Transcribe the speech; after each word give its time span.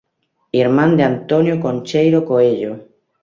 Irmán 0.61 0.91
de 0.97 1.03
Antonio 1.11 1.55
Concheiro 1.63 2.19
Coello. 2.29 2.73